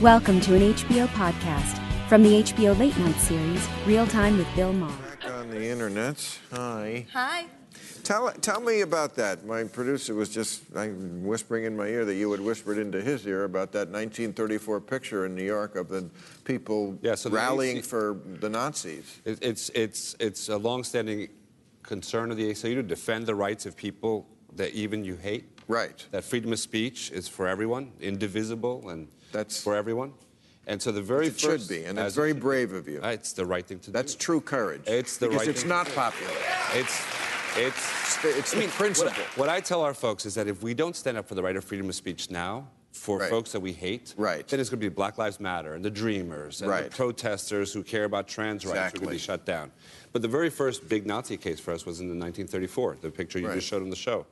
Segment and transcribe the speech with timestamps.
[0.00, 4.72] Welcome to an HBO podcast from the HBO Late Night series, Real Time with Bill
[4.72, 4.96] Maher.
[5.02, 6.38] Back on the internet.
[6.52, 7.06] Hi.
[7.12, 7.46] Hi.
[8.02, 9.44] Tell, tell me about that.
[9.44, 13.26] My producer was just I'm whispering in my ear that you had whispered into his
[13.26, 16.08] ear about that 1934 picture in New York of the
[16.44, 19.20] people Yeah, so the rallying AC for the Nazis.
[19.24, 21.28] It- It's, it's, it's a longstanding
[21.82, 25.44] concern of the ACLU to defend the rights of people that even you hate.
[25.68, 26.04] Right.
[26.10, 30.12] That freedom of speech is for everyone, indivisible, and That's- for everyone.
[30.66, 32.40] And so the very It should be, and that's it very be.
[32.40, 33.00] brave of you.
[33.02, 34.16] Uh, It's the right thing to That's do.
[34.16, 34.82] That's true courage.
[34.86, 35.96] It's the because right it's thing not to do.
[35.96, 36.80] Because it's not popular.
[36.80, 37.76] It's,
[38.22, 39.22] it's, it's the what- principle.
[39.36, 41.56] What, I tell our folks is that if we don't stand up for the right
[41.56, 43.30] of freedom of speech now, for Right.
[43.30, 44.46] folks that we hate, Right.
[44.46, 46.90] then it's going to be Black Lives Matter and the Dreamers and Right.
[46.90, 49.70] the protesters who care about trans rights who are going to be shut down.
[50.12, 53.38] But the very first big Nazi case for us was in the 1934, the picture
[53.38, 53.54] you Right.
[53.54, 54.26] just showed on the show,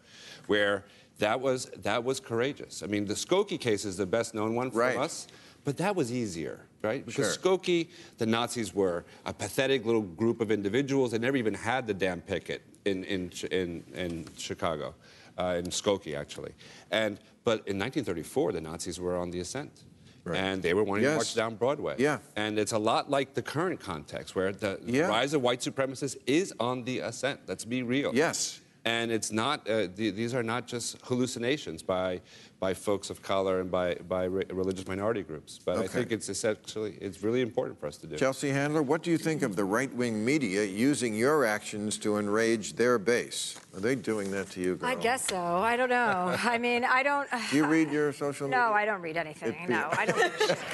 [0.48, 0.84] where
[1.18, 2.82] that was that was courageous.
[2.82, 4.96] I mean, the Skokie case is the best known one for Right.
[4.96, 5.26] us,
[5.64, 7.04] but that was easier, right?
[7.04, 7.58] Because Sure.
[7.58, 7.88] Skokie,
[8.18, 11.10] the Nazis were a pathetic little group of individuals.
[11.12, 14.94] They never even had the damn picket in in in, in Chicago,
[15.38, 16.52] uh, in Skokie actually.
[16.90, 19.84] And but in 1934, the Nazis were on the ascent.
[20.24, 20.36] Right.
[20.36, 21.12] And they were wanting Yes.
[21.12, 21.94] to march down Broadway.
[21.98, 22.18] Yeah.
[22.36, 25.08] And it's a lot like the current context where the Yeah.
[25.08, 27.40] rise of white supremacists is on the ascent.
[27.46, 28.14] Let's be real.
[28.14, 28.60] Yes.
[28.88, 32.22] And it's not, uh, the, these are not just hallucinations by,
[32.58, 35.60] by folks of color and by, by re- religious minority groups.
[35.62, 38.16] But I think it's essentially, it's really important for us to do.
[38.16, 42.16] Chelsea Handler, what do you think of the right wing media using your actions to
[42.16, 43.58] enrage their base?
[43.74, 44.88] Are they doing that to you, girl?
[44.88, 45.36] I guess so.
[45.36, 46.34] I don't know.
[46.42, 47.28] I mean, I don't.
[47.50, 48.58] Do you read your social media?
[48.64, 49.52] No, I don't read anything.
[49.52, 50.38] It- No, I don't.
[50.38, 50.64] Give.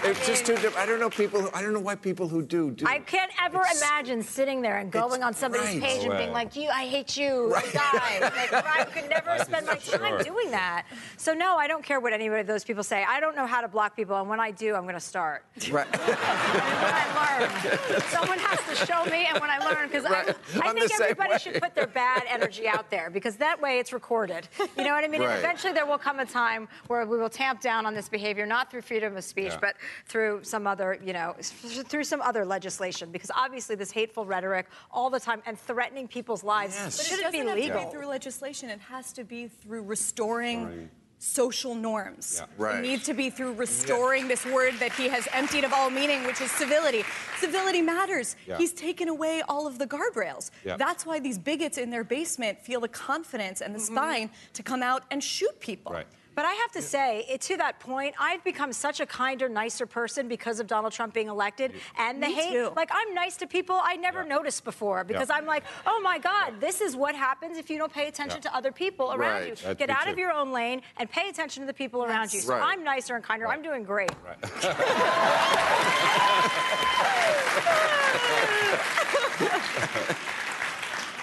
[0.02, 0.78] It's just too different.
[0.78, 1.42] I don't know people.
[1.42, 2.86] Who, I don't know why people who do do.
[2.88, 5.82] I can't ever It's- imagine sitting there and going it's on somebody's right.
[5.82, 6.32] page and being Well.
[6.32, 10.22] like, "You, I hate you, die." Like, I could never spend my time Sure.
[10.22, 10.84] doing that.
[11.16, 13.04] So no, I don't care what any of those people say.
[13.08, 15.44] I don't know how to block people, and when I do, I'm going to start.
[15.70, 15.86] Right.
[15.92, 20.28] And when I learn, someone has to show me, and when I learn, because Right.
[20.56, 21.38] I, I think everybody way.
[21.38, 24.48] should put their bad energy out there, because that way it's recorded.
[24.76, 25.22] You know what I mean?
[25.22, 25.38] Right.
[25.38, 28.70] Eventually there will come a time where we will tamp down on this behavior, not
[28.70, 29.58] through freedom of speech, Yeah.
[29.60, 29.76] but
[30.06, 33.10] through some other, you know, through some other legislation.
[33.10, 36.96] Because obviously this hateful rhetoric all the time and threatening people's lives Yes.
[36.96, 37.84] But it shouldn't be doesn't have to legal.
[37.84, 38.70] be through legislation.
[38.70, 40.90] It has to be through restoring Restoring.
[41.18, 42.40] social norms.
[42.40, 42.46] Yeah.
[42.56, 42.78] Right.
[42.78, 46.24] It needs to be through restoring this word that he has emptied of all meaning,
[46.24, 47.04] which is civility.
[47.38, 48.36] Civility matters.
[48.46, 48.56] Yeah.
[48.58, 50.50] He's taken away all of the guardrails.
[50.64, 50.76] Yeah.
[50.76, 53.94] That's why these bigots in their basement feel the confidence and the Mm-hmm.
[53.96, 55.92] spine to come out and shoot people.
[55.92, 56.06] Right.
[56.34, 59.86] But I have to say, it, to that point, I've become such a kinder, nicer
[59.86, 62.52] person because of Donald Trump being elected and the Me hate.
[62.52, 62.72] too.
[62.76, 65.36] Like I'm nice to people I never noticed before because Yeah.
[65.36, 68.50] I'm like, oh my God, this is what happens if you don't pay attention Yeah.
[68.50, 69.48] to other people around Right.
[69.48, 69.54] you.
[69.56, 72.32] That's Get me out of your own lane and pay attention to the people around
[72.32, 72.40] you.
[72.40, 72.62] So Right.
[72.62, 73.48] I'm nicer and kinder.
[73.48, 74.10] I'm doing great.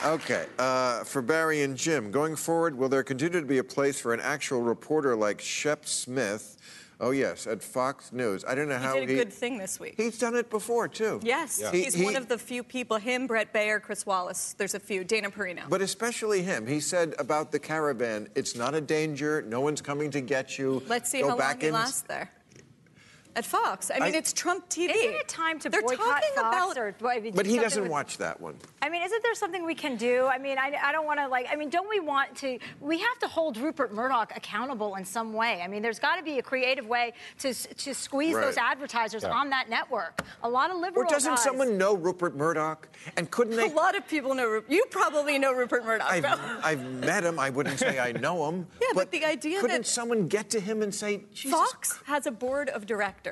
[0.06, 0.46] Okay.
[0.60, 4.14] Uh, for Bari and Jim, going forward, will there continue to be a place for
[4.14, 6.56] an actual reporter like Shep Smith?
[7.00, 8.44] Oh yes, at Fox News.
[8.44, 9.94] I don't know He how he did a good thing this week.
[9.98, 11.20] He's done it before too.
[11.22, 12.98] Yes, He- he's he- one of the few people.
[12.98, 14.56] Him, Bret Baier, Chris Wallace.
[14.58, 15.04] There's a few.
[15.04, 15.70] Dana Perino.
[15.70, 16.66] But especially him.
[16.66, 19.44] He said about the caravan, it's not a danger.
[19.44, 20.82] No one's coming to get you.
[20.88, 21.74] Let's see Go how back long he in.
[21.74, 22.32] lasts there.
[23.38, 23.92] At Fox.
[23.92, 24.90] I mean, I- it's Trump TV.
[24.90, 26.78] Isn't it time to They're boycott talking Fox about.
[26.80, 28.58] or I mean, But he doesn't with- watch that one.
[28.82, 30.26] I mean, isn't there something we can do?
[30.26, 31.46] I mean, I, I don't want to like.
[31.52, 32.58] I mean, don't we want to?
[32.82, 35.62] We have to hold Rupert Murdoch accountable in some way.
[35.64, 38.46] I mean, there's got to be a creative way to to squeeze Right.
[38.46, 39.30] those advertisers Yeah.
[39.30, 40.22] on that network.
[40.42, 42.88] A lot of liberal Or doesn't guys- someone know Rupert Murdoch?
[43.18, 43.70] And couldn't they?
[43.70, 44.48] A lot of people know.
[44.48, 46.10] Ru- You probably know Rupert Murdoch.
[46.10, 46.26] I've,
[46.64, 47.38] I've met him.
[47.40, 48.66] I wouldn't say I know him.
[48.82, 52.26] Yeah, but the idea couldn't that- someone get to him and say, Jesus Fox has
[52.26, 53.27] a board of directors.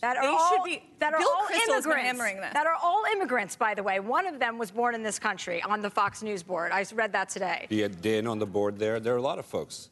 [0.00, 0.82] That are they all, should be.
[0.98, 2.06] that are Bill all Kristol has immigrants.
[2.06, 2.52] hammering this.
[2.52, 4.00] That are all immigrants, by the way.
[4.00, 6.72] One of them was born in this country on the Fox News board.
[6.72, 7.66] I read that today.
[7.70, 9.00] You had Dan on the board there.
[9.00, 9.88] There are a lot of folks.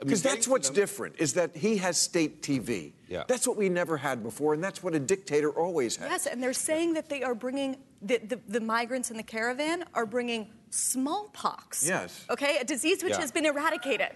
[0.00, 2.92] I mean, Because that's what's them- different, is that he has state TV.
[3.08, 3.22] Yeah.
[3.28, 6.10] That's what we never had before, and that's what a dictator always had.
[6.10, 9.84] Yes, and they're saying that they are bringing the, the, the migrants in the caravan
[9.94, 11.86] are bringing smallpox.
[11.86, 12.24] Yes.
[12.30, 13.20] Okay, a disease which Yeah.
[13.20, 14.10] has been eradicated.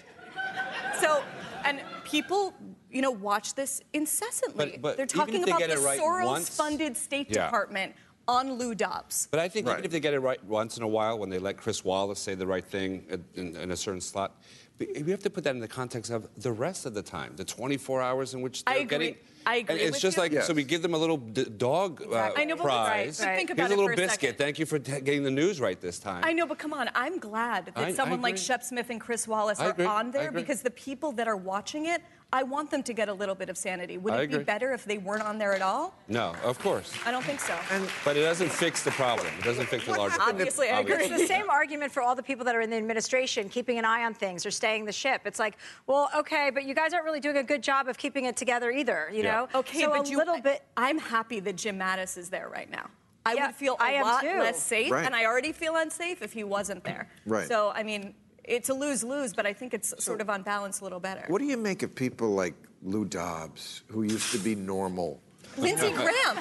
[1.01, 1.23] So,
[1.65, 2.55] and people,
[2.91, 4.73] you know, watch this incessantly.
[4.73, 7.47] But- but They're talking they about the right Soros-funded State Yeah.
[7.47, 7.95] Department
[8.27, 9.29] on Lou Dobbs.
[9.31, 9.75] But I think Right.
[9.75, 12.19] even if they get it right once in a while, when they let Chris Wallace
[12.19, 15.55] say the right thing in, in a certain slot, but we have to put that
[15.55, 18.77] in the context of the rest of the time, the 24 hours in which they're
[18.77, 18.87] agree.
[18.87, 19.15] getting.
[19.47, 20.23] I agree And it's with just you.
[20.23, 20.47] like Yes.
[20.47, 23.19] so we give them a little d- dog uh, I know, but- prize.
[23.21, 23.37] right, right.
[23.37, 24.21] Think Here's about a it little for a biscuit.
[24.21, 24.39] second.
[24.39, 26.23] Thank you for t- getting the news right this time.
[26.25, 28.37] I know, but come on, I'm glad that I- I someone like.
[28.37, 32.03] Shep Smith and Chris Wallace are on there because the people that are watching it,
[32.31, 33.97] I want them to get a little bit of sanity.
[33.97, 35.95] Would I it be better if they weren't on there at all?
[36.09, 36.93] No, of course.
[37.07, 37.57] I don't think so.
[38.05, 39.29] But it doesn't fix the problem.
[39.39, 40.37] It doesn't fix the larger problem.
[40.37, 40.97] Obviously, I agree.
[41.07, 43.87] It's the same argument for all the people that are in the administration, keeping an
[43.87, 45.23] eye on things or staying the ship.
[45.25, 48.27] It's like, well, okay, but you guys aren't really doing a good job of keeping
[48.27, 49.33] it together either, you Yeah.
[49.33, 49.49] know?
[49.61, 50.63] Okay, so but a you, little bit.
[50.77, 52.91] I'm happy that Jim Mattis is there right now.
[53.25, 54.39] I Yeah, would feel a I lot too.
[54.39, 55.07] less safe, Right.
[55.07, 57.09] and I already feel unsafe if he wasn't there.
[57.25, 57.49] Right.
[57.49, 58.15] So, I mean,
[58.49, 61.25] it's a lose lose, but I think it's sort of on balance a little better.
[61.29, 65.21] What do you make of people like Lou Dobbs, who used to be normal?
[65.59, 66.37] Lindsey Graham.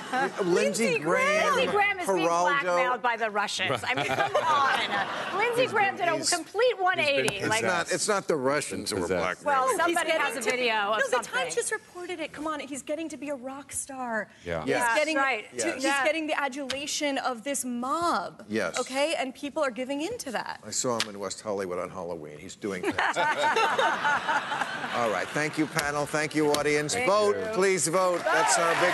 [0.45, 1.55] Lindsey Graham.
[1.55, 3.81] Lindsey Graham is being blackmailed by the Russians.
[3.83, 4.35] I mean, come
[5.33, 5.37] on.
[5.39, 7.35] Lindsey Graham did a complete 180.
[7.37, 7.91] It's Like, not.
[7.91, 9.43] It's not the Russians who were Possessed.
[9.43, 9.77] blackmailing.
[9.77, 11.23] well, somebody has a getting to- video of no, the.
[11.23, 12.31] Times just reported it.
[12.31, 14.29] Come on, he's getting to be a rock star.
[14.45, 14.59] Yeah.
[14.61, 14.95] He's Yes.
[14.97, 15.49] getting Right.
[15.51, 15.73] to- Yes.
[15.75, 16.03] he's Yeah.
[16.05, 18.45] getting the adulation of this mob.
[18.47, 18.77] Yes.
[18.79, 20.59] Okay, and people are giving in to that.
[20.65, 22.37] I saw him in West Hollywood on Halloween.
[22.37, 23.23] He's doing fantastic.
[24.97, 25.27] All right.
[25.29, 26.05] Thank you, panel.
[26.05, 26.95] Thank you, audience.
[27.05, 27.35] vote.
[27.53, 28.23] Please vote.
[28.23, 28.93] That's our big